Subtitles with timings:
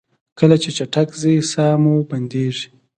[0.39, 2.67] کله چې چټک ځئ ساه مو بندیږي؟